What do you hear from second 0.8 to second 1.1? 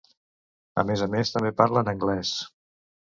A més a